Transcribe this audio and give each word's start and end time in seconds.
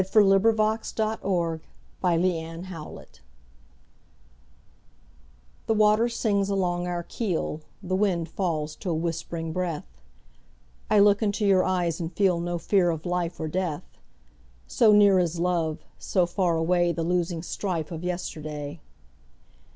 By 0.01 0.05
SophieJewett 0.05 1.19
1502 1.23 2.73
Armistice 2.73 3.21
THE 5.67 5.73
WATER 5.75 6.09
sings 6.09 6.49
along 6.49 6.87
our 6.87 7.03
keel, 7.03 7.61
The 7.83 7.95
wind 7.95 8.27
falls 8.27 8.75
to 8.77 8.89
a 8.89 8.95
whispering 8.95 9.53
breath;I 9.53 10.97
look 10.97 11.21
into 11.21 11.45
your 11.45 11.63
eyes 11.63 11.99
and 11.99 12.11
feelNo 12.15 12.59
fear 12.59 12.89
of 12.89 13.05
life 13.05 13.39
or 13.39 13.47
death; 13.47 13.83
So 14.65 14.91
near 14.91 15.19
is 15.19 15.39
love, 15.39 15.85
so 15.99 16.25
far 16.25 16.55
awayThe 16.55 17.05
losing 17.07 17.43
strife 17.43 17.91
of 17.91 18.03
yesterday. 18.03 18.81